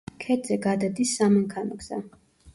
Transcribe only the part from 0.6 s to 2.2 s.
გადადის სამანქანო გზა.